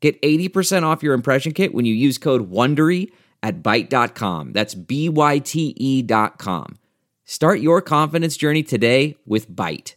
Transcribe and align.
Get 0.00 0.20
80% 0.22 0.84
off 0.84 1.02
your 1.02 1.14
impression 1.14 1.52
kit 1.52 1.74
when 1.74 1.84
you 1.84 1.94
use 1.94 2.18
code 2.18 2.50
WONDERY 2.50 3.10
at 3.42 3.62
Byte.com. 3.62 4.52
That's 4.52 4.74
B-Y-T-E 4.74 6.02
dot 6.02 6.38
com. 6.38 6.78
Start 7.24 7.60
your 7.60 7.82
confidence 7.82 8.36
journey 8.36 8.62
today 8.62 9.16
with 9.26 9.50
Byte. 9.50 9.94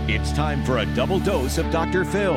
It's 0.00 0.32
time 0.32 0.64
for 0.64 0.78
a 0.78 0.86
double 0.94 1.18
dose 1.20 1.58
of 1.58 1.70
Dr. 1.70 2.04
Phil. 2.04 2.36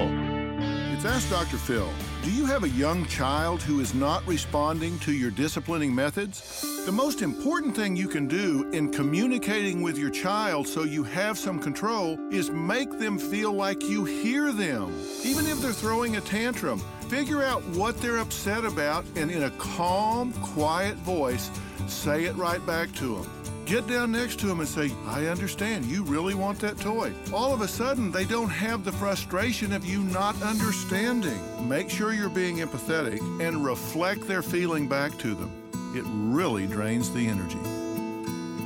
It's 0.94 1.06
Ask 1.06 1.30
Dr. 1.30 1.58
Phil. 1.58 1.90
Do 2.24 2.32
you 2.32 2.46
have 2.46 2.64
a 2.64 2.70
young 2.70 3.06
child 3.06 3.62
who 3.62 3.80
is 3.80 3.94
not 3.94 4.26
responding 4.28 5.00
to 5.00 5.14
your 5.14 5.32
disciplining 5.32 5.94
methods? 5.94 6.84
The 6.86 6.92
most 6.92 7.22
important 7.22 7.76
thing 7.76 7.96
you 7.96 8.08
can 8.08 8.28
do 8.28 8.70
in 8.72 8.92
communicating 8.92 9.82
with 9.82 9.98
your 9.98 10.10
child 10.10 10.68
so 10.68 10.84
you 10.84 11.04
have 11.04 11.38
some 11.38 11.60
control 11.60 12.20
is 12.32 12.50
make 12.50 12.98
them 13.00 13.18
feel 13.18 13.54
like 13.54 13.82
you 13.84 14.04
hear 14.04 14.52
them. 14.52 14.94
Even 15.24 15.46
if 15.46 15.62
they're 15.62 15.72
throwing 15.72 16.18
a 16.18 16.22
tantrum, 16.22 16.82
figure 17.08 17.44
out 17.44 17.64
what 17.70 17.98
they're 18.02 18.18
upset 18.18 18.66
about 18.66 19.06
and 19.16 19.32
in 19.32 19.44
a 19.44 19.52
calm, 19.52 20.34
quiet 20.34 20.96
voice, 20.98 21.50
say 21.88 22.26
it 22.26 22.36
right 22.36 22.66
back 22.66 22.92
to 22.94 23.16
them. 23.16 23.47
Get 23.68 23.86
down 23.86 24.14
next 24.14 24.40
to 24.40 24.46
them 24.46 24.62
and 24.62 24.70
say, 24.70 24.92
I 25.08 25.26
understand, 25.26 25.84
you 25.84 26.06
really 26.06 26.34
want 26.34 26.58
that 26.60 26.80
toy. 26.80 27.12
All 27.34 27.54
of 27.54 27.60
a 27.60 27.68
sudden, 27.68 28.12
they 28.12 28.24
don't 28.24 28.50
have 28.50 28.86
the 28.86 28.94
frustration 28.94 29.74
of 29.74 29.86
you 29.86 30.04
not 30.04 30.42
understanding. 30.42 31.38
Make 31.68 31.90
sure 31.90 32.14
you're 32.14 32.30
being 32.30 32.59
empathetic 32.59 33.20
and 33.46 33.66
reflect 33.66 34.26
their 34.26 34.42
feeling 34.42 34.88
back 34.88 35.18
to 35.18 35.36
them. 35.36 35.52
It 35.94 36.06
really 36.08 36.66
drains 36.66 37.12
the 37.12 37.28
energy. 37.28 37.59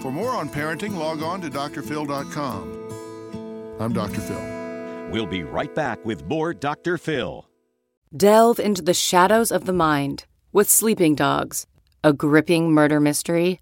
For 0.04 0.12
more 0.12 0.36
on 0.36 0.50
parenting, 0.50 0.96
log 0.96 1.24
on 1.24 1.42
to 1.42 1.50
drphil.com. 1.50 2.78
I'm 3.80 3.94
Dr. 3.94 4.22
Phil. 4.22 5.10
We'll 5.10 5.26
be 5.26 5.42
right 5.42 5.74
back 5.74 6.06
with 6.06 6.26
more 6.26 6.54
Dr. 6.54 7.00
Phil. 7.00 7.50
Delve 8.16 8.60
into 8.60 8.84
the 8.84 8.94
shadows 8.94 9.52
of 9.52 9.66
the 9.66 9.74
mind 9.74 10.26
with 10.52 10.70
Sleeping 10.70 11.16
Dogs, 11.16 11.66
a 12.04 12.14
gripping 12.14 12.72
murder 12.72 13.00
mystery 13.00 13.62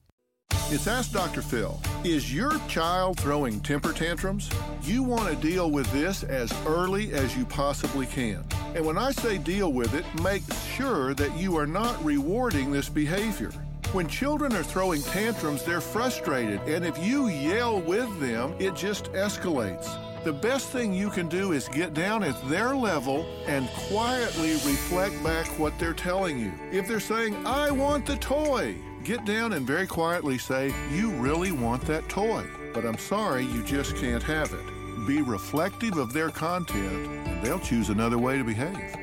It's 0.73 0.87
Ask 0.87 1.11
Dr. 1.11 1.41
Phil. 1.41 1.77
Is 2.05 2.33
your 2.33 2.57
child 2.69 3.19
throwing 3.19 3.59
temper 3.59 3.91
tantrums? 3.91 4.49
You 4.83 5.03
want 5.03 5.27
to 5.27 5.35
deal 5.35 5.69
with 5.69 5.91
this 5.91 6.23
as 6.23 6.49
early 6.65 7.11
as 7.11 7.35
you 7.35 7.43
possibly 7.43 8.05
can. 8.05 8.45
And 8.73 8.85
when 8.85 8.97
I 8.97 9.11
say 9.11 9.37
deal 9.37 9.73
with 9.73 9.93
it, 9.93 10.05
make 10.21 10.43
sure 10.77 11.13
that 11.15 11.37
you 11.37 11.57
are 11.57 11.67
not 11.67 12.01
rewarding 12.05 12.71
this 12.71 12.87
behavior. 12.87 13.51
When 13.91 14.07
children 14.07 14.53
are 14.53 14.63
throwing 14.63 15.01
tantrums, 15.01 15.65
they're 15.65 15.81
frustrated, 15.81 16.61
and 16.61 16.85
if 16.85 16.97
you 17.03 17.27
yell 17.27 17.81
with 17.81 18.21
them, 18.21 18.55
it 18.57 18.73
just 18.73 19.11
escalates. 19.11 19.89
The 20.23 20.31
best 20.31 20.69
thing 20.69 20.93
you 20.93 21.09
can 21.09 21.27
do 21.27 21.51
is 21.51 21.67
get 21.67 21.93
down 21.93 22.23
at 22.23 22.41
their 22.47 22.77
level 22.77 23.25
and 23.45 23.67
quietly 23.89 24.51
reflect 24.51 25.21
back 25.21 25.47
what 25.59 25.77
they're 25.77 25.93
telling 25.93 26.39
you. 26.39 26.53
If 26.71 26.87
they're 26.87 27.01
saying, 27.01 27.45
I 27.45 27.71
want 27.71 28.05
the 28.05 28.15
toy, 28.15 28.77
get 29.03 29.25
down 29.25 29.53
and 29.53 29.65
very 29.65 29.87
quietly 29.87 30.37
say, 30.37 30.73
You 30.91 31.11
really 31.11 31.51
want 31.51 31.81
that 31.83 32.07
toy, 32.09 32.45
but 32.73 32.85
I'm 32.85 32.97
sorry 32.97 33.45
you 33.45 33.63
just 33.63 33.95
can't 33.95 34.23
have 34.23 34.53
it. 34.53 35.07
Be 35.07 35.21
reflective 35.21 35.97
of 35.97 36.13
their 36.13 36.29
content, 36.29 37.07
and 37.27 37.43
they'll 37.43 37.59
choose 37.59 37.89
another 37.89 38.17
way 38.17 38.37
to 38.37 38.43
behave. 38.43 38.95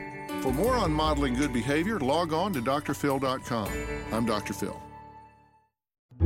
For 0.42 0.52
more 0.52 0.74
on 0.74 0.92
modeling 0.92 1.34
good 1.34 1.52
behavior, 1.52 1.98
log 1.98 2.32
on 2.32 2.52
to 2.52 2.60
drphil.com. 2.60 3.68
I'm 4.12 4.24
Dr. 4.24 4.54
Phil. 4.54 4.80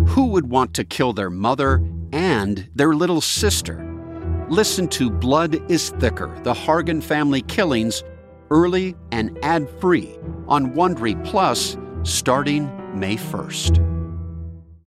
Who 0.09 0.27
would 0.27 0.49
want 0.49 0.75
to 0.75 0.85
kill 0.85 1.13
their 1.13 1.31
mother 1.31 1.83
and 2.13 2.69
their 2.75 2.95
little 2.95 3.21
sister? 3.21 3.89
Listen 4.49 4.89
to 4.89 5.11
Blood 5.11 5.71
is 5.71 5.91
Thicker 5.91 6.39
The 6.43 6.53
Hargan 6.53 7.03
Family 7.03 7.43
Killings 7.43 8.05
early 8.51 8.95
and 9.11 9.39
ad 9.43 9.69
free 9.81 10.19
on 10.47 10.73
Wondery 10.75 11.23
Plus 11.25 11.77
starting 12.03 12.67
May 12.95 13.17
1st. 13.17 13.92